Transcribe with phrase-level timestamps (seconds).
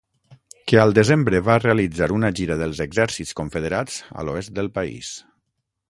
[0.71, 5.15] Que al desembre va realitzar una gira dels exèrcits confederats a l'oest del país.